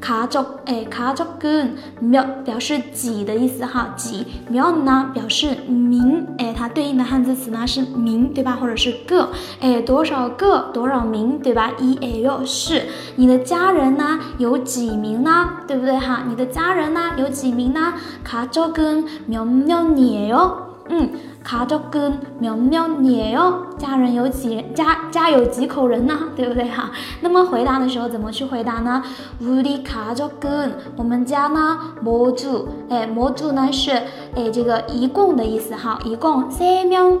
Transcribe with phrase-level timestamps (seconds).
[0.00, 8.56] 卡족哎，卡족跟몇表示几的意思哈，几몇呢表示名哎，它对应的汉字词呢是名对吧？
[8.60, 9.30] 或者是个
[9.60, 11.72] 哎，多少个多少名对吧？
[11.78, 12.82] 一哎哟是
[13.16, 15.50] 你的家人呢有几名呢？
[15.66, 16.24] 对不对哈？
[16.28, 17.94] 你的家人呢有几名呢？
[18.22, 20.69] 卡족은몇명이에 요？
[20.90, 21.10] 嗯。
[21.46, 23.76] 卡족은몇명이에 요？
[23.78, 24.74] 家人有几人？
[24.74, 26.18] 家家有几口人呢？
[26.34, 26.90] 对不对哈？
[27.20, 29.00] 那么回答的时候怎么去回答呢？
[29.40, 33.92] 우리가족 은， 我们家呢，모두哎，모두呢是
[34.34, 37.20] 哎这个一共的意思哈，一共세명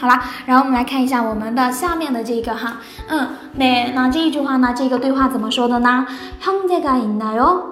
[0.00, 6.06] 好啦，然后我们来看一下我们的下面的这个哈，嗯，那那这一句话呢，这个对话怎么说的呢？
[6.40, 7.62] 형제가있나 요？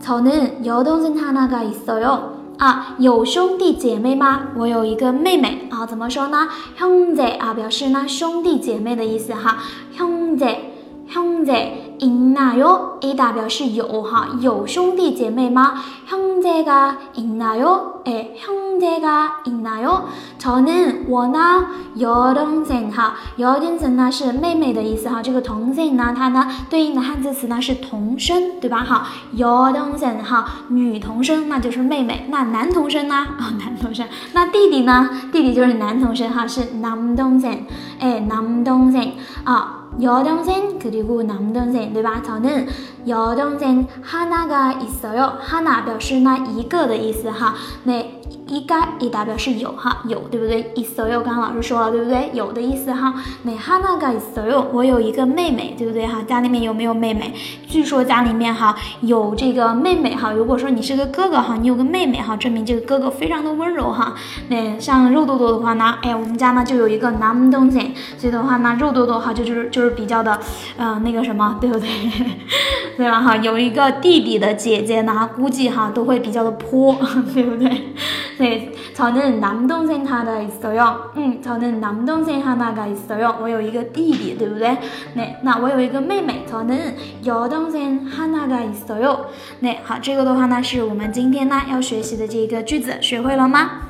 [0.00, 2.20] 저는여동생하나가있어 요。
[2.58, 4.44] 啊，有兄弟姐妹吗？
[4.56, 6.48] 我有一个妹妹啊，怎么说呢？
[6.78, 9.58] 兄弟啊，表示呢兄弟姐妹的意思哈。
[9.94, 10.46] 兄弟，
[11.10, 11.52] 兄弟，
[12.00, 12.98] 있나 요？
[13.00, 15.80] 一打表示有哈，有兄弟姐妹吗？
[16.06, 18.02] 형제가있나 요？
[18.04, 20.02] 哎，兄弟가있나 요？
[20.36, 21.66] 저는我呢，
[21.96, 25.22] 여동생哈，여동생呢是妹妹的意思哈。
[25.22, 28.82] 这个同性呢，它呢对应的汉字词呢是同声，对吧？
[28.82, 32.26] 哈，여동생哈，女同声那就是妹妹。
[32.30, 33.14] 那男同声呢？
[33.14, 34.04] 啊，男同声。
[34.32, 35.08] 那弟弟呢？
[35.30, 37.60] 弟弟就是男同声哈，是남동 생。
[38.00, 39.12] 哎，남동생
[39.44, 39.79] 啊。
[40.00, 42.22] 여동생 그리고 남동생 对吧？
[42.22, 42.68] 저는
[43.08, 45.38] 여동생 하나가 있어요.
[45.40, 47.54] 하나 表示呢一个的意思哈。
[47.84, 47.94] 那
[48.50, 50.72] 一该一打表示有哈有对不对？
[50.76, 52.30] 있어 요， 刚刚老师说了对不对？
[52.32, 53.14] 有的意思哈。
[53.42, 56.22] 那하나가있어 요， 我有一个妹妹对不对哈？
[56.22, 57.32] 家里面有没有妹妹？
[57.66, 60.32] 据说家里面哈有这个妹妹哈。
[60.32, 64.14] 如果说你是个哥哥哈，你有个妹妹哈，证明这个哥哥非常的温柔哈。
[64.48, 70.38] 那像肉多多的话呢，哎，我们家呢就有一个男东西，所以的话呢，肉多多哈就就是就是比较的，
[70.78, 71.88] 嗯，那个什么，对不对？
[72.96, 73.36] 对吧哈？
[73.36, 76.96] 有一个弟弟的姐姐呢，估计哈都会比较的泼，
[77.34, 77.94] 对不对？
[78.40, 81.10] 对，저는남동생하나있어 요。
[81.16, 83.34] 嗯，저는남동생하나가있어 요。
[83.40, 84.76] 我有一个弟弟，对不对？
[85.14, 89.26] 那那我有一个妹妹，저는여동생하나가있어 요。
[89.60, 93.89] 那好，这个的话呢，是我们今天呢要学习的这个句子，学会了吗？